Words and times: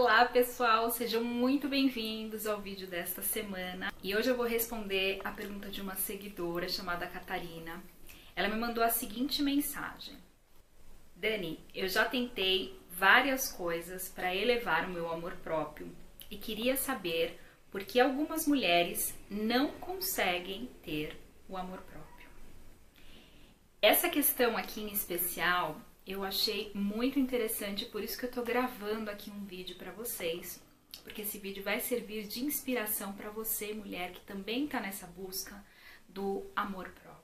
Olá 0.00 0.24
pessoal, 0.24 0.90
sejam 0.90 1.22
muito 1.22 1.68
bem-vindos 1.68 2.46
ao 2.46 2.58
vídeo 2.58 2.86
desta 2.86 3.20
semana 3.20 3.92
e 4.02 4.16
hoje 4.16 4.30
eu 4.30 4.34
vou 4.34 4.46
responder 4.46 5.20
a 5.22 5.30
pergunta 5.30 5.68
de 5.68 5.82
uma 5.82 5.94
seguidora 5.94 6.66
chamada 6.70 7.06
Catarina. 7.06 7.84
Ela 8.34 8.48
me 8.48 8.56
mandou 8.56 8.82
a 8.82 8.88
seguinte 8.88 9.42
mensagem: 9.42 10.16
Dani, 11.14 11.60
eu 11.74 11.86
já 11.86 12.06
tentei 12.06 12.80
várias 12.88 13.52
coisas 13.52 14.08
para 14.08 14.34
elevar 14.34 14.86
o 14.86 14.90
meu 14.90 15.12
amor 15.12 15.36
próprio 15.44 15.94
e 16.30 16.38
queria 16.38 16.78
saber 16.78 17.38
por 17.70 17.84
que 17.84 18.00
algumas 18.00 18.46
mulheres 18.46 19.14
não 19.28 19.68
conseguem 19.72 20.70
ter 20.82 21.14
o 21.46 21.58
amor 21.58 21.82
próprio. 21.82 22.30
Essa 23.82 24.08
questão 24.08 24.56
aqui 24.56 24.80
em 24.80 24.92
especial 24.92 25.78
eu 26.10 26.24
achei 26.24 26.72
muito 26.74 27.18
interessante, 27.18 27.86
por 27.86 28.02
isso 28.02 28.18
que 28.18 28.26
eu 28.26 28.30
tô 28.30 28.42
gravando 28.42 29.10
aqui 29.10 29.30
um 29.30 29.44
vídeo 29.44 29.76
para 29.76 29.92
vocês, 29.92 30.60
porque 31.04 31.22
esse 31.22 31.38
vídeo 31.38 31.62
vai 31.62 31.78
servir 31.78 32.26
de 32.26 32.44
inspiração 32.44 33.12
para 33.12 33.30
você, 33.30 33.72
mulher 33.72 34.10
que 34.12 34.20
também 34.22 34.64
está 34.64 34.80
nessa 34.80 35.06
busca 35.06 35.64
do 36.08 36.50
amor 36.56 36.88
próprio. 36.90 37.20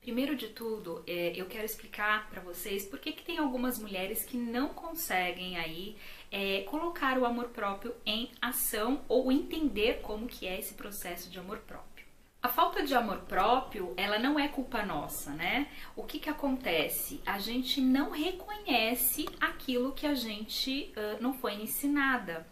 Primeiro 0.00 0.36
de 0.36 0.48
tudo, 0.48 1.02
é, 1.06 1.32
eu 1.34 1.46
quero 1.46 1.64
explicar 1.64 2.30
para 2.30 2.40
vocês 2.40 2.86
por 2.86 3.00
que, 3.00 3.12
que 3.12 3.24
tem 3.24 3.38
algumas 3.38 3.78
mulheres 3.78 4.24
que 4.24 4.36
não 4.36 4.68
conseguem 4.68 5.56
aí 5.56 5.96
é, 6.30 6.62
colocar 6.62 7.18
o 7.18 7.26
amor 7.26 7.48
próprio 7.48 7.94
em 8.06 8.30
ação 8.40 9.04
ou 9.08 9.32
entender 9.32 10.00
como 10.00 10.28
que 10.28 10.46
é 10.46 10.58
esse 10.58 10.74
processo 10.74 11.28
de 11.28 11.38
amor 11.38 11.58
próprio. 11.58 11.97
A 12.40 12.48
falta 12.48 12.84
de 12.84 12.94
amor 12.94 13.22
próprio, 13.22 13.92
ela 13.96 14.16
não 14.16 14.38
é 14.38 14.46
culpa 14.46 14.84
nossa, 14.84 15.32
né? 15.32 15.68
O 15.96 16.04
que 16.04 16.20
que 16.20 16.30
acontece? 16.30 17.20
A 17.26 17.40
gente 17.40 17.80
não 17.80 18.10
reconhece 18.10 19.26
aquilo 19.40 19.92
que 19.92 20.06
a 20.06 20.14
gente 20.14 20.92
uh, 20.96 21.20
não 21.20 21.34
foi 21.34 21.54
ensinada. 21.54 22.46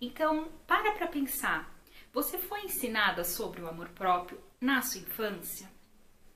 Então, 0.00 0.48
para 0.66 0.92
para 0.92 1.06
pensar. 1.06 1.70
Você 2.14 2.38
foi 2.38 2.64
ensinada 2.64 3.24
sobre 3.24 3.60
o 3.60 3.68
amor 3.68 3.90
próprio 3.90 4.40
na 4.58 4.80
sua 4.80 5.02
infância? 5.02 5.70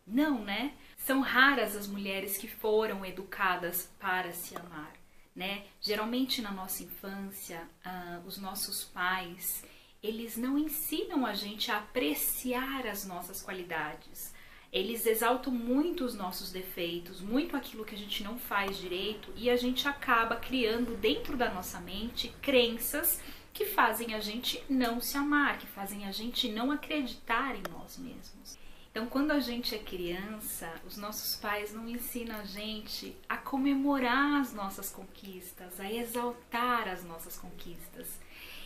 Não, 0.07 0.45
né? 0.45 0.75
São 0.99 1.23
raras 1.23 1.75
as 1.75 1.87
mulheres 1.87 2.37
que 2.37 2.49
foram 2.49 3.03
educadas 3.07 3.91
para 3.99 4.31
se 4.33 4.55
amar, 4.55 4.93
né? 5.35 5.65
Geralmente 5.81 6.43
na 6.43 6.51
nossa 6.51 6.83
infância, 6.83 7.67
uh, 7.87 8.27
os 8.27 8.37
nossos 8.37 8.85
pais 8.85 9.65
eles 10.03 10.37
não 10.37 10.59
ensinam 10.59 11.27
a 11.27 11.35
gente 11.35 11.71
a 11.71 11.79
apreciar 11.79 12.87
as 12.87 13.07
nossas 13.07 13.43
qualidades. 13.43 14.35
Eles 14.73 15.05
exaltam 15.05 15.53
muito 15.53 16.05
os 16.05 16.15
nossos 16.15 16.53
defeitos, 16.53 17.21
muito 17.21 17.57
aquilo 17.57 17.85
que 17.85 17.95
a 17.95 17.99
gente 17.99 18.23
não 18.23 18.39
faz 18.39 18.79
direito 18.79 19.33
e 19.37 19.51
a 19.51 19.57
gente 19.57 19.89
acaba 19.89 20.37
criando 20.37 20.97
dentro 20.97 21.37
da 21.37 21.53
nossa 21.53 21.81
mente 21.81 22.33
crenças 22.41 23.21
que 23.53 23.67
fazem 23.67 24.15
a 24.15 24.21
gente 24.21 24.63
não 24.69 25.01
se 25.01 25.17
amar, 25.17 25.59
que 25.59 25.67
fazem 25.67 26.07
a 26.07 26.13
gente 26.13 26.49
não 26.49 26.71
acreditar 26.71 27.57
em 27.57 27.63
nós 27.71 27.99
mesmos. 27.99 28.57
Então, 28.91 29.07
quando 29.07 29.31
a 29.31 29.39
gente 29.39 29.75
é 29.75 29.79
criança, 29.79 30.73
os 30.85 30.97
nossos 30.97 31.37
pais 31.37 31.73
não 31.73 31.89
ensinam 31.89 32.37
a 32.37 32.45
gente 32.45 33.17
a 33.29 33.37
comemorar 33.37 34.41
as 34.41 34.53
nossas 34.53 34.91
conquistas, 34.91 35.79
a 35.79 35.91
exaltar 35.91 36.89
as 36.89 37.05
nossas 37.05 37.37
conquistas. 37.37 38.19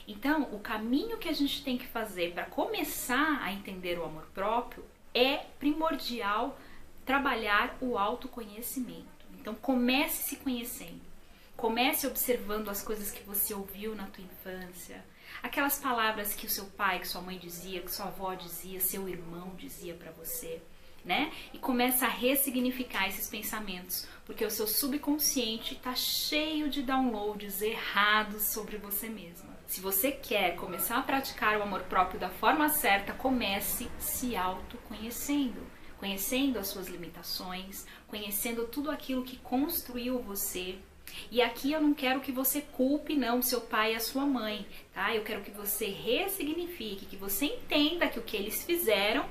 Então, 0.06 0.42
o 0.52 0.58
caminho 0.58 1.18
que 1.18 1.28
a 1.28 1.32
gente 1.32 1.64
tem 1.64 1.78
que 1.78 1.86
fazer 1.86 2.32
para 2.32 2.44
começar 2.44 3.40
a 3.42 3.52
entender 3.52 3.98
o 3.98 4.04
amor 4.04 4.26
próprio 4.34 4.84
é 5.14 5.38
primordial 5.58 6.58
trabalhar 7.06 7.76
o 7.80 7.96
autoconhecimento. 7.96 9.06
Então, 9.38 9.54
comece 9.54 10.28
se 10.28 10.36
conhecendo. 10.36 11.00
Comece 11.56 12.06
observando 12.06 12.68
as 12.68 12.82
coisas 12.82 13.10
que 13.10 13.22
você 13.22 13.54
ouviu 13.54 13.94
na 13.94 14.06
tua 14.06 14.24
infância, 14.24 15.04
aquelas 15.42 15.78
palavras 15.78 16.34
que 16.34 16.46
o 16.46 16.50
seu 16.50 16.64
pai, 16.66 16.98
que 16.98 17.08
sua 17.08 17.22
mãe 17.22 17.38
dizia, 17.38 17.80
que 17.80 17.92
sua 17.92 18.06
avó 18.06 18.34
dizia, 18.34 18.80
seu 18.80 19.08
irmão 19.08 19.54
dizia 19.56 19.94
para 19.94 20.10
você, 20.12 20.60
né? 21.04 21.30
E 21.52 21.58
começa 21.58 22.06
a 22.06 22.08
ressignificar 22.08 23.06
esses 23.08 23.28
pensamentos, 23.28 24.06
porque 24.24 24.44
o 24.44 24.50
seu 24.50 24.66
subconsciente 24.66 25.74
está 25.74 25.94
cheio 25.94 26.70
de 26.70 26.82
downloads 26.82 27.60
errados 27.60 28.44
sobre 28.44 28.78
você 28.78 29.08
mesma. 29.08 29.54
Se 29.66 29.80
você 29.80 30.12
quer 30.12 30.56
começar 30.56 30.98
a 30.98 31.02
praticar 31.02 31.58
o 31.58 31.62
amor 31.62 31.82
próprio 31.82 32.18
da 32.18 32.28
forma 32.28 32.68
certa, 32.68 33.12
comece 33.12 33.88
se 33.98 34.36
autoconhecendo, 34.36 35.60
conhecendo 35.98 36.58
as 36.58 36.68
suas 36.68 36.88
limitações, 36.88 37.86
conhecendo 38.06 38.66
tudo 38.66 38.90
aquilo 38.90 39.24
que 39.24 39.36
construiu 39.36 40.18
você. 40.20 40.78
E 41.30 41.42
aqui 41.42 41.72
eu 41.72 41.80
não 41.80 41.94
quero 41.94 42.20
que 42.20 42.32
você 42.32 42.60
culpe 42.60 43.14
não 43.14 43.42
seu 43.42 43.60
pai 43.60 43.92
e 43.92 43.96
a 43.96 44.00
sua 44.00 44.24
mãe, 44.24 44.66
tá? 44.92 45.14
Eu 45.14 45.22
quero 45.22 45.42
que 45.42 45.50
você 45.50 45.86
ressignifique, 45.86 47.06
que 47.06 47.16
você 47.16 47.46
entenda 47.46 48.08
que 48.08 48.18
o 48.18 48.22
que 48.22 48.36
eles 48.36 48.64
fizeram 48.64 49.24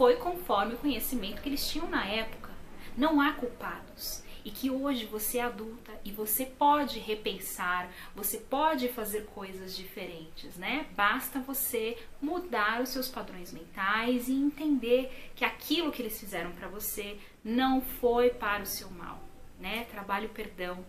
foi 0.00 0.16
conforme 0.16 0.72
o 0.72 0.78
conhecimento 0.78 1.42
que 1.42 1.48
eles 1.50 1.68
tinham 1.68 1.86
na 1.86 2.06
época. 2.06 2.48
Não 2.96 3.20
há 3.20 3.34
culpados 3.34 4.22
e 4.42 4.50
que 4.50 4.70
hoje 4.70 5.04
você 5.04 5.36
é 5.36 5.42
adulta 5.42 5.92
e 6.02 6.10
você 6.10 6.46
pode 6.46 6.98
repensar, 6.98 7.86
você 8.14 8.38
pode 8.38 8.88
fazer 8.88 9.26
coisas 9.26 9.76
diferentes, 9.76 10.56
né? 10.56 10.86
Basta 10.96 11.38
você 11.40 11.98
mudar 12.18 12.80
os 12.80 12.88
seus 12.88 13.08
padrões 13.08 13.52
mentais 13.52 14.26
e 14.28 14.32
entender 14.32 15.32
que 15.36 15.44
aquilo 15.44 15.92
que 15.92 16.00
eles 16.00 16.18
fizeram 16.18 16.52
para 16.52 16.66
você 16.66 17.18
não 17.44 17.82
foi 17.82 18.30
para 18.30 18.62
o 18.62 18.66
seu 18.66 18.90
mal, 18.92 19.20
né? 19.58 19.84
Trabalhe 19.90 20.24
o 20.24 20.30
perdão 20.30 20.82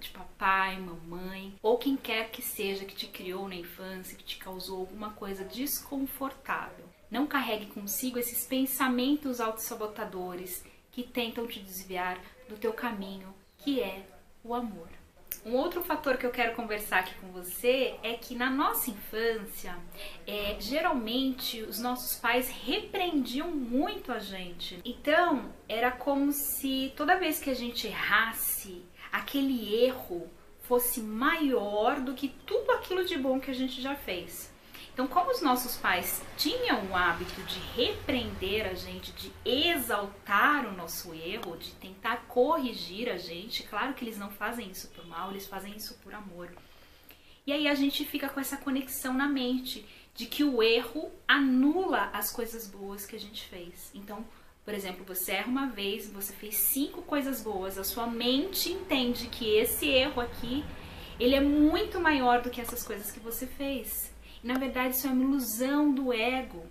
de 0.00 0.10
papai, 0.10 0.78
mamãe 0.78 1.54
ou 1.62 1.78
quem 1.78 1.96
quer 1.96 2.30
que 2.30 2.42
seja 2.42 2.84
que 2.84 2.94
te 2.94 3.06
criou 3.06 3.48
na 3.48 3.54
infância, 3.54 4.16
que 4.16 4.24
te 4.24 4.38
causou 4.38 4.80
alguma 4.80 5.10
coisa 5.12 5.44
desconfortável. 5.44 6.86
Não 7.10 7.26
carregue 7.26 7.66
consigo 7.66 8.18
esses 8.18 8.46
pensamentos 8.46 9.40
autossabotadores 9.40 10.64
que 10.90 11.02
tentam 11.02 11.46
te 11.46 11.60
desviar 11.60 12.18
do 12.48 12.56
teu 12.56 12.72
caminho, 12.72 13.34
que 13.58 13.80
é 13.80 14.06
o 14.42 14.54
amor. 14.54 14.88
Um 15.44 15.54
outro 15.54 15.82
fator 15.82 16.18
que 16.18 16.26
eu 16.26 16.30
quero 16.30 16.54
conversar 16.54 17.00
aqui 17.00 17.14
com 17.14 17.28
você 17.28 17.94
é 18.02 18.12
que 18.12 18.34
na 18.34 18.50
nossa 18.50 18.90
infância, 18.90 19.74
é, 20.26 20.56
geralmente 20.60 21.62
os 21.62 21.78
nossos 21.78 22.18
pais 22.18 22.50
repreendiam 22.50 23.50
muito 23.50 24.12
a 24.12 24.18
gente. 24.18 24.78
Então, 24.84 25.50
era 25.66 25.90
como 25.90 26.30
se 26.32 26.92
toda 26.94 27.18
vez 27.18 27.40
que 27.40 27.48
a 27.48 27.54
gente 27.54 27.86
errasse, 27.86 28.82
aquele 29.12 29.74
erro 29.84 30.30
fosse 30.62 31.00
maior 31.00 32.00
do 32.00 32.14
que 32.14 32.28
tudo 32.28 32.70
aquilo 32.72 33.04
de 33.04 33.18
bom 33.18 33.40
que 33.40 33.50
a 33.50 33.54
gente 33.54 33.82
já 33.82 33.94
fez. 33.94 34.50
Então, 34.92 35.06
como 35.06 35.30
os 35.30 35.40
nossos 35.40 35.76
pais 35.76 36.22
tinham 36.36 36.84
o 36.90 36.96
hábito 36.96 37.40
de 37.42 37.58
repreender 37.74 38.66
a 38.66 38.74
gente, 38.74 39.12
de 39.12 39.32
exaltar 39.44 40.66
o 40.66 40.76
nosso 40.76 41.14
erro, 41.14 41.56
de 41.56 41.72
tentar 41.72 42.26
corrigir 42.28 43.08
a 43.08 43.16
gente, 43.16 43.62
claro 43.62 43.94
que 43.94 44.04
eles 44.04 44.18
não 44.18 44.30
fazem 44.30 44.70
isso 44.70 44.88
por 44.88 45.06
mal, 45.06 45.30
eles 45.30 45.46
fazem 45.46 45.74
isso 45.74 45.94
por 46.02 46.12
amor. 46.12 46.52
E 47.46 47.52
aí 47.52 47.66
a 47.66 47.74
gente 47.74 48.04
fica 48.04 48.28
com 48.28 48.40
essa 48.40 48.56
conexão 48.56 49.14
na 49.14 49.26
mente 49.26 49.86
de 50.14 50.26
que 50.26 50.44
o 50.44 50.62
erro 50.62 51.10
anula 51.26 52.10
as 52.12 52.30
coisas 52.30 52.66
boas 52.66 53.06
que 53.06 53.16
a 53.16 53.20
gente 53.20 53.46
fez. 53.46 53.90
Então, 53.94 54.24
por 54.70 54.76
exemplo, 54.76 55.04
você 55.04 55.32
erra 55.32 55.48
uma 55.48 55.66
vez, 55.66 56.08
você 56.08 56.32
fez 56.32 56.54
cinco 56.54 57.02
coisas 57.02 57.42
boas, 57.42 57.76
a 57.76 57.82
sua 57.82 58.06
mente 58.06 58.70
entende 58.70 59.26
que 59.26 59.56
esse 59.56 59.88
erro 59.88 60.22
aqui, 60.22 60.64
ele 61.18 61.34
é 61.34 61.40
muito 61.40 61.98
maior 61.98 62.40
do 62.40 62.50
que 62.50 62.60
essas 62.60 62.84
coisas 62.84 63.10
que 63.10 63.18
você 63.18 63.48
fez. 63.48 64.14
Na 64.44 64.54
verdade, 64.54 64.94
isso 64.94 65.08
é 65.08 65.10
uma 65.10 65.24
ilusão 65.24 65.92
do 65.92 66.12
ego, 66.12 66.64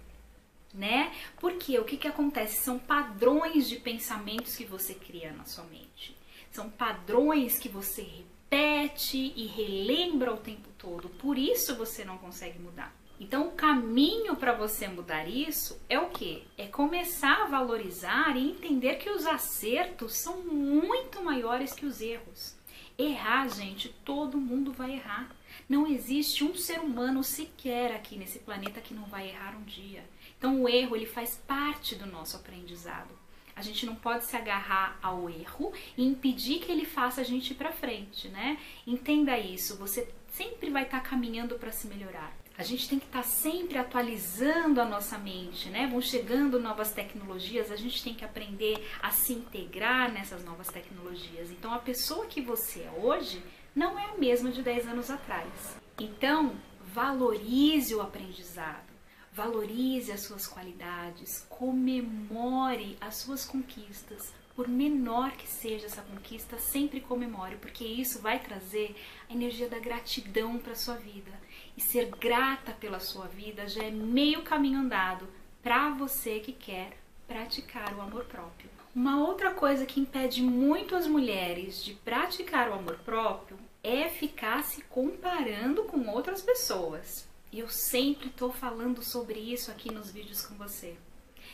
né? 0.73 1.11
Porque 1.41 1.77
o 1.77 1.83
que, 1.83 1.97
que 1.97 2.07
acontece? 2.07 2.63
São 2.63 2.79
padrões 2.79 3.67
de 3.67 3.75
pensamentos 3.75 4.55
que 4.55 4.63
você 4.63 4.93
cria 4.93 5.33
na 5.33 5.43
sua 5.43 5.65
mente. 5.65 6.15
São 6.53 6.69
padrões 6.69 7.59
que 7.59 7.67
você 7.67 8.01
repete 8.01 9.33
e 9.35 9.45
relembra 9.45 10.33
o 10.33 10.37
tempo 10.37 10.69
todo. 10.77 11.09
Por 11.09 11.37
isso 11.37 11.75
você 11.75 12.05
não 12.05 12.17
consegue 12.17 12.59
mudar. 12.59 12.95
Então, 13.19 13.47
o 13.47 13.51
caminho 13.51 14.35
para 14.35 14.53
você 14.53 14.87
mudar 14.87 15.27
isso 15.27 15.79
é 15.89 15.99
o 15.99 16.09
que? 16.09 16.47
É 16.57 16.67
começar 16.67 17.43
a 17.43 17.47
valorizar 17.47 18.37
e 18.37 18.49
entender 18.49 18.95
que 18.95 19.09
os 19.09 19.25
acertos 19.25 20.13
são 20.13 20.41
muito 20.41 21.21
maiores 21.21 21.73
que 21.73 21.85
os 21.85 21.99
erros. 21.99 22.55
Errar, 22.97 23.49
gente, 23.49 23.89
todo 24.05 24.37
mundo 24.37 24.71
vai 24.71 24.93
errar. 24.93 25.29
Não 25.67 25.85
existe 25.85 26.43
um 26.43 26.55
ser 26.55 26.79
humano 26.79 27.23
sequer 27.23 27.93
aqui 27.93 28.17
nesse 28.17 28.39
planeta 28.39 28.81
que 28.81 28.93
não 28.93 29.05
vai 29.05 29.29
errar 29.29 29.55
um 29.55 29.63
dia. 29.63 30.03
Então 30.37 30.61
o 30.61 30.69
erro 30.69 30.95
ele 30.95 31.05
faz 31.05 31.41
parte 31.47 31.95
do 31.95 32.05
nosso 32.05 32.37
aprendizado. 32.37 33.17
A 33.55 33.61
gente 33.61 33.85
não 33.85 33.95
pode 33.95 34.23
se 34.23 34.37
agarrar 34.37 34.97
ao 35.01 35.29
erro 35.29 35.73
e 35.97 36.05
impedir 36.05 36.59
que 36.59 36.71
ele 36.71 36.85
faça 36.85 37.19
a 37.19 37.23
gente 37.25 37.51
ir 37.51 37.55
para 37.55 37.73
frente, 37.73 38.29
né? 38.29 38.57
Entenda 38.87 39.37
isso, 39.37 39.77
você 39.77 40.09
sempre 40.31 40.69
vai 40.69 40.83
estar 40.83 41.01
tá 41.01 41.09
caminhando 41.09 41.55
para 41.55 41.71
se 41.71 41.87
melhorar. 41.87 42.33
A 42.59 42.63
gente 42.63 42.89
tem 42.89 42.99
que 42.99 43.05
estar 43.05 43.21
tá 43.21 43.25
sempre 43.25 43.77
atualizando 43.77 44.81
a 44.81 44.85
nossa 44.85 45.17
mente, 45.17 45.69
né? 45.69 45.87
Vão 45.87 46.01
chegando 46.01 46.59
novas 46.59 46.91
tecnologias, 46.91 47.71
a 47.71 47.77
gente 47.77 48.03
tem 48.03 48.13
que 48.13 48.25
aprender 48.25 48.85
a 49.01 49.11
se 49.11 49.31
integrar 49.31 50.11
nessas 50.11 50.43
novas 50.43 50.67
tecnologias. 50.67 51.51
Então, 51.51 51.73
a 51.73 51.79
pessoa 51.79 52.25
que 52.25 52.41
você 52.41 52.81
é 52.81 52.91
hoje 53.01 53.41
não 53.73 53.97
é 53.97 54.07
a 54.07 54.17
mesma 54.17 54.51
de 54.51 54.61
10 54.61 54.89
anos 54.89 55.09
atrás. 55.09 55.77
Então, 55.97 56.57
valorize 56.93 57.95
o 57.95 58.01
aprendizado, 58.01 58.91
valorize 59.31 60.11
as 60.11 60.23
suas 60.23 60.45
qualidades, 60.45 61.45
comemore 61.47 62.97
as 62.99 63.15
suas 63.15 63.45
conquistas, 63.45 64.33
por 64.53 64.67
menor 64.67 65.31
que 65.31 65.47
seja 65.47 65.85
essa 65.85 66.01
conquista, 66.01 66.57
sempre 66.57 66.99
comemore, 66.99 67.55
porque 67.55 67.85
isso 67.85 68.19
vai 68.19 68.37
trazer 68.37 68.93
a 69.29 69.33
energia 69.33 69.69
da 69.69 69.79
gratidão 69.79 70.57
para 70.57 70.75
sua 70.75 70.95
vida. 70.95 71.31
E 71.79 71.81
ser 71.81 72.07
grata 72.07 72.73
pela 72.73 72.99
sua 72.99 73.25
vida 73.25 73.65
já 73.65 73.85
é 73.85 73.89
meio 73.89 74.41
caminho 74.41 74.81
andado 74.81 75.25
para 75.63 75.89
você 75.91 76.41
que 76.41 76.51
quer 76.51 76.97
praticar 77.25 77.93
o 77.93 78.01
amor 78.01 78.25
próprio. 78.25 78.69
Uma 78.93 79.25
outra 79.25 79.53
coisa 79.53 79.85
que 79.85 80.01
impede 80.01 80.41
muito 80.41 80.93
as 80.93 81.07
mulheres 81.07 81.81
de 81.81 81.93
praticar 81.93 82.69
o 82.69 82.73
amor 82.73 82.97
próprio 83.05 83.57
é 83.81 84.09
ficar 84.09 84.61
se 84.65 84.81
comparando 84.89 85.85
com 85.85 86.05
outras 86.09 86.41
pessoas. 86.41 87.25
E 87.49 87.59
eu 87.59 87.69
sempre 87.69 88.27
estou 88.27 88.51
falando 88.51 89.01
sobre 89.01 89.39
isso 89.39 89.71
aqui 89.71 89.89
nos 89.89 90.11
vídeos 90.11 90.45
com 90.45 90.55
você. 90.55 90.97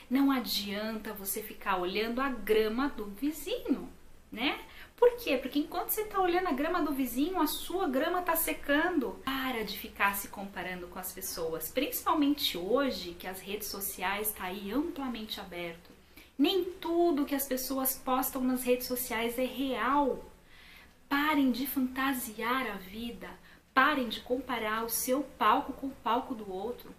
Não 0.09 0.31
adianta 0.31 1.13
você 1.13 1.43
ficar 1.43 1.77
olhando 1.77 2.19
a 2.19 2.29
grama 2.29 2.89
do 2.89 3.05
vizinho, 3.05 3.87
né? 4.31 4.59
Por 4.95 5.17
quê? 5.17 5.37
Porque 5.37 5.59
enquanto 5.59 5.89
você 5.89 6.01
está 6.01 6.21
olhando 6.21 6.47
a 6.47 6.53
grama 6.53 6.81
do 6.81 6.93
vizinho, 6.93 7.41
a 7.41 7.47
sua 7.47 7.87
grama 7.87 8.19
está 8.19 8.35
secando. 8.35 9.19
Para 9.25 9.63
de 9.63 9.77
ficar 9.77 10.15
se 10.15 10.29
comparando 10.29 10.87
com 10.87 10.97
as 10.97 11.11
pessoas, 11.11 11.69
principalmente 11.69 12.57
hoje 12.57 13.13
que 13.13 13.27
as 13.27 13.39
redes 13.39 13.67
sociais 13.67 14.29
estão 14.29 14.43
tá 14.43 14.49
aí 14.49 14.71
amplamente 14.71 15.39
aberto. 15.39 15.89
Nem 16.37 16.65
tudo 16.65 17.25
que 17.25 17.35
as 17.35 17.47
pessoas 17.47 17.97
postam 17.97 18.41
nas 18.41 18.63
redes 18.63 18.87
sociais 18.87 19.39
é 19.39 19.45
real. 19.45 20.23
Parem 21.07 21.51
de 21.51 21.65
fantasiar 21.67 22.67
a 22.67 22.75
vida. 22.75 23.29
Parem 23.73 24.07
de 24.07 24.21
comparar 24.21 24.83
o 24.83 24.89
seu 24.89 25.23
palco 25.37 25.73
com 25.73 25.87
o 25.87 25.95
palco 26.03 26.33
do 26.33 26.51
outro. 26.51 26.93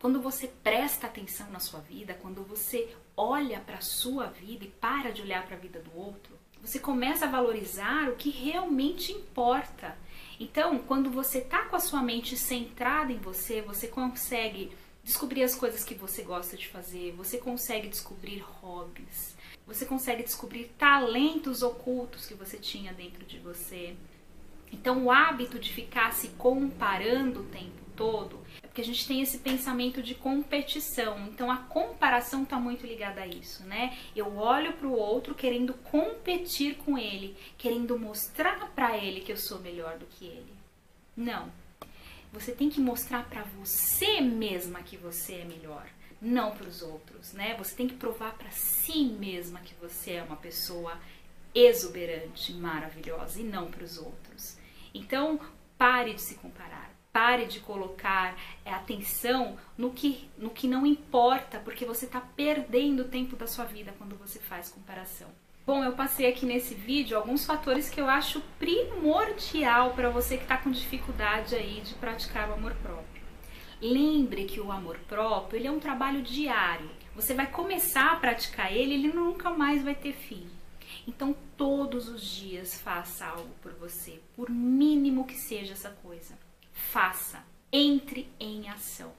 Quando 0.00 0.20
você 0.20 0.46
presta 0.46 1.06
atenção 1.06 1.50
na 1.50 1.58
sua 1.58 1.80
vida, 1.80 2.14
quando 2.14 2.42
você 2.42 2.94
olha 3.16 3.60
para 3.60 3.78
a 3.78 3.82
sua 3.82 4.26
vida 4.26 4.64
e 4.64 4.68
para 4.68 5.10
de 5.10 5.22
olhar 5.22 5.44
para 5.44 5.56
a 5.56 5.58
vida 5.58 5.80
do 5.80 5.98
outro, 5.98 6.38
você 6.62 6.78
começa 6.78 7.26
a 7.26 7.30
valorizar 7.30 8.08
o 8.10 8.16
que 8.16 8.30
realmente 8.30 9.12
importa. 9.12 9.96
Então, 10.40 10.78
quando 10.78 11.10
você 11.10 11.38
está 11.38 11.64
com 11.64 11.76
a 11.76 11.80
sua 11.80 12.02
mente 12.02 12.36
centrada 12.36 13.12
em 13.12 13.18
você, 13.18 13.60
você 13.60 13.88
consegue 13.88 14.70
descobrir 15.02 15.42
as 15.42 15.54
coisas 15.54 15.84
que 15.84 15.94
você 15.94 16.22
gosta 16.22 16.56
de 16.56 16.68
fazer, 16.68 17.12
você 17.12 17.38
consegue 17.38 17.88
descobrir 17.88 18.40
hobbies, 18.40 19.34
você 19.66 19.86
consegue 19.86 20.22
descobrir 20.22 20.70
talentos 20.78 21.62
ocultos 21.62 22.26
que 22.26 22.34
você 22.34 22.58
tinha 22.58 22.92
dentro 22.92 23.24
de 23.24 23.38
você. 23.38 23.96
Então, 24.72 25.04
o 25.04 25.10
hábito 25.10 25.58
de 25.58 25.72
ficar 25.72 26.12
se 26.12 26.28
comparando 26.28 27.40
o 27.40 27.44
tempo 27.44 27.78
todo 27.96 28.38
é 28.62 28.66
porque 28.66 28.80
a 28.80 28.84
gente 28.84 29.06
tem 29.06 29.20
esse 29.20 29.38
pensamento 29.38 30.02
de 30.02 30.14
competição. 30.14 31.26
Então, 31.26 31.50
a 31.50 31.56
comparação 31.56 32.44
está 32.44 32.58
muito 32.58 32.86
ligada 32.86 33.22
a 33.22 33.26
isso, 33.26 33.64
né? 33.64 33.96
Eu 34.14 34.36
olho 34.36 34.72
para 34.74 34.86
o 34.86 34.92
outro 34.92 35.34
querendo 35.34 35.74
competir 35.74 36.76
com 36.76 36.96
ele, 36.96 37.36
querendo 37.56 37.98
mostrar 37.98 38.70
para 38.74 38.96
ele 38.96 39.20
que 39.20 39.32
eu 39.32 39.36
sou 39.36 39.58
melhor 39.58 39.98
do 39.98 40.06
que 40.06 40.26
ele. 40.26 40.52
Não. 41.16 41.50
Você 42.32 42.52
tem 42.52 42.68
que 42.68 42.80
mostrar 42.80 43.28
para 43.28 43.42
você 43.42 44.20
mesma 44.20 44.82
que 44.82 44.96
você 44.96 45.34
é 45.34 45.44
melhor 45.44 45.88
não 46.20 46.50
para 46.50 46.68
os 46.68 46.82
outros, 46.82 47.32
né? 47.32 47.56
Você 47.58 47.76
tem 47.76 47.86
que 47.86 47.94
provar 47.94 48.34
para 48.34 48.50
si 48.50 49.04
mesma 49.04 49.60
que 49.60 49.74
você 49.74 50.12
é 50.12 50.22
uma 50.22 50.36
pessoa 50.36 50.98
exuberante, 51.54 52.52
maravilhosa 52.52 53.40
e 53.40 53.44
não 53.44 53.70
para 53.70 53.84
os 53.84 53.98
outros. 53.98 54.56
Então, 54.94 55.40
pare 55.76 56.14
de 56.14 56.20
se 56.20 56.34
comparar. 56.36 56.90
Pare 57.12 57.46
de 57.46 57.60
colocar 57.60 58.36
é, 58.64 58.72
atenção 58.72 59.56
no 59.76 59.90
que, 59.90 60.28
no 60.36 60.50
que 60.50 60.68
não 60.68 60.86
importa, 60.86 61.58
porque 61.58 61.84
você 61.84 62.04
está 62.04 62.20
perdendo 62.20 63.00
o 63.00 63.08
tempo 63.08 63.34
da 63.34 63.46
sua 63.46 63.64
vida 63.64 63.94
quando 63.98 64.16
você 64.16 64.38
faz 64.38 64.70
comparação. 64.70 65.28
Bom, 65.66 65.84
eu 65.84 65.92
passei 65.92 66.26
aqui 66.26 66.46
nesse 66.46 66.74
vídeo 66.74 67.16
alguns 67.16 67.44
fatores 67.44 67.90
que 67.90 68.00
eu 68.00 68.08
acho 68.08 68.40
primordial 68.58 69.92
para 69.92 70.08
você 70.08 70.36
que 70.36 70.44
está 70.44 70.56
com 70.56 70.70
dificuldade 70.70 71.54
aí 71.54 71.80
de 71.82 71.94
praticar 71.94 72.48
o 72.48 72.54
amor 72.54 72.74
próprio. 72.76 73.22
Lembre 73.80 74.44
que 74.44 74.60
o 74.60 74.72
amor 74.72 74.98
próprio 75.06 75.58
ele 75.58 75.68
é 75.68 75.70
um 75.70 75.78
trabalho 75.78 76.22
diário. 76.22 76.90
Você 77.14 77.34
vai 77.34 77.46
começar 77.46 78.12
a 78.12 78.16
praticar 78.16 78.72
ele, 78.72 78.94
ele 78.94 79.12
nunca 79.12 79.50
mais 79.50 79.84
vai 79.84 79.94
ter 79.94 80.14
fim. 80.14 80.48
Então, 81.08 81.34
todos 81.56 82.06
os 82.06 82.22
dias 82.22 82.78
faça 82.82 83.24
algo 83.24 83.48
por 83.62 83.72
você, 83.72 84.20
por 84.36 84.50
mínimo 84.50 85.26
que 85.26 85.36
seja 85.36 85.72
essa 85.72 85.88
coisa. 85.88 86.38
Faça, 86.70 87.42
entre 87.72 88.30
em 88.38 88.68
ação. 88.68 89.10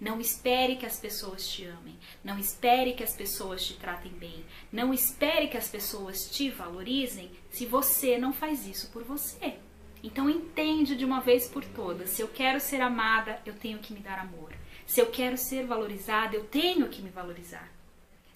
Não 0.00 0.18
espere 0.18 0.76
que 0.76 0.86
as 0.86 0.98
pessoas 0.98 1.46
te 1.46 1.66
amem. 1.66 1.94
Não 2.24 2.38
espere 2.38 2.94
que 2.94 3.04
as 3.04 3.14
pessoas 3.14 3.66
te 3.66 3.74
tratem 3.74 4.12
bem. 4.12 4.46
Não 4.72 4.94
espere 4.94 5.48
que 5.48 5.58
as 5.58 5.68
pessoas 5.68 6.30
te 6.30 6.48
valorizem 6.48 7.30
se 7.50 7.66
você 7.66 8.16
não 8.16 8.32
faz 8.32 8.66
isso 8.66 8.88
por 8.90 9.04
você. 9.04 9.58
Então 10.02 10.30
entende 10.30 10.96
de 10.96 11.04
uma 11.04 11.20
vez 11.20 11.50
por 11.50 11.62
todas. 11.66 12.08
Se 12.08 12.22
eu 12.22 12.28
quero 12.28 12.58
ser 12.58 12.80
amada, 12.80 13.42
eu 13.44 13.52
tenho 13.52 13.78
que 13.78 13.92
me 13.92 14.00
dar 14.00 14.18
amor. 14.20 14.54
Se 14.86 15.00
eu 15.00 15.10
quero 15.10 15.36
ser 15.36 15.66
valorizada, 15.66 16.34
eu 16.34 16.44
tenho 16.44 16.88
que 16.88 17.02
me 17.02 17.10
valorizar. 17.10 17.75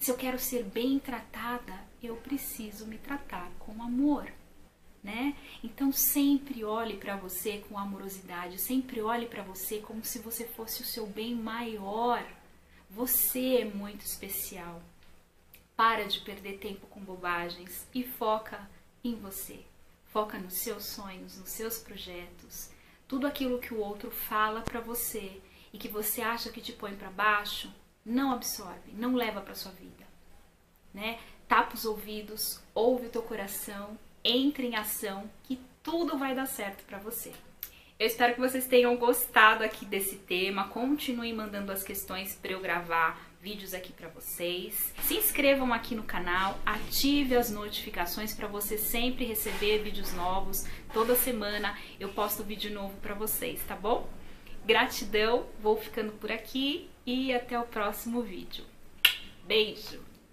Se 0.01 0.09
eu 0.09 0.17
quero 0.17 0.39
ser 0.39 0.63
bem 0.63 0.97
tratada, 0.97 1.79
eu 2.01 2.15
preciso 2.15 2.87
me 2.87 2.97
tratar 2.97 3.51
com 3.59 3.83
amor, 3.83 4.33
né? 5.03 5.37
Então 5.63 5.91
sempre 5.91 6.63
olhe 6.63 6.97
para 6.97 7.15
você 7.15 7.59
com 7.69 7.77
amorosidade, 7.77 8.57
sempre 8.57 8.99
olhe 8.99 9.27
para 9.27 9.43
você 9.43 9.77
como 9.77 10.03
se 10.03 10.17
você 10.17 10.47
fosse 10.47 10.81
o 10.81 10.85
seu 10.85 11.05
bem 11.05 11.35
maior. 11.35 12.25
Você 12.89 13.57
é 13.57 13.65
muito 13.65 14.03
especial. 14.03 14.81
Para 15.75 16.07
de 16.07 16.19
perder 16.21 16.57
tempo 16.57 16.87
com 16.87 16.99
bobagens 16.99 17.85
e 17.93 18.03
foca 18.03 18.67
em 19.03 19.13
você. 19.13 19.59
Foca 20.07 20.39
nos 20.39 20.55
seus 20.55 20.83
sonhos, 20.83 21.37
nos 21.37 21.51
seus 21.51 21.77
projetos. 21.77 22.71
Tudo 23.07 23.27
aquilo 23.27 23.59
que 23.59 23.71
o 23.71 23.79
outro 23.79 24.09
fala 24.09 24.61
para 24.61 24.81
você 24.81 25.39
e 25.71 25.77
que 25.77 25.87
você 25.87 26.23
acha 26.23 26.49
que 26.49 26.59
te 26.59 26.73
põe 26.73 26.95
para 26.95 27.11
baixo, 27.11 27.71
não 28.05 28.31
absorve, 28.31 28.91
não 28.93 29.15
leva 29.15 29.41
para 29.41 29.55
sua 29.55 29.71
vida, 29.71 30.05
né? 30.93 31.19
Tapa 31.47 31.75
os 31.75 31.85
ouvidos, 31.85 32.61
ouve 32.73 33.07
o 33.07 33.09
teu 33.09 33.21
coração, 33.21 33.97
entre 34.23 34.67
em 34.67 34.75
ação, 34.75 35.29
que 35.43 35.59
tudo 35.83 36.17
vai 36.17 36.33
dar 36.33 36.45
certo 36.45 36.83
para 36.85 36.97
você. 36.97 37.31
Eu 37.99 38.07
espero 38.07 38.33
que 38.33 38.39
vocês 38.39 38.65
tenham 38.65 38.97
gostado 38.97 39.63
aqui 39.63 39.85
desse 39.85 40.15
tema. 40.15 40.67
Continuem 40.69 41.35
mandando 41.35 41.71
as 41.71 41.83
questões 41.83 42.33
para 42.33 42.53
eu 42.53 42.59
gravar 42.59 43.21
vídeos 43.39 43.73
aqui 43.75 43.93
para 43.93 44.07
vocês. 44.07 44.91
Se 45.03 45.15
inscrevam 45.15 45.71
aqui 45.71 45.93
no 45.93 46.01
canal, 46.01 46.59
ative 46.65 47.35
as 47.35 47.51
notificações 47.51 48.33
para 48.33 48.47
você 48.47 48.77
sempre 48.77 49.25
receber 49.25 49.83
vídeos 49.83 50.13
novos. 50.13 50.65
Toda 50.93 51.15
semana 51.15 51.77
eu 51.99 52.09
posto 52.09 52.43
vídeo 52.43 52.73
novo 52.73 52.95
para 52.97 53.13
vocês, 53.13 53.61
tá 53.67 53.75
bom? 53.75 54.09
Gratidão, 54.71 55.47
vou 55.61 55.75
ficando 55.75 56.13
por 56.13 56.31
aqui 56.31 56.89
e 57.05 57.33
até 57.33 57.59
o 57.59 57.63
próximo 57.63 58.21
vídeo. 58.21 58.63
Beijo! 59.45 60.10